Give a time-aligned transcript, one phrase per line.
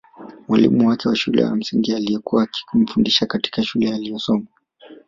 [0.47, 4.45] Mwalimu wake wa shule ya msingi aliyekuwa akimfundisha katika shule aliyosoma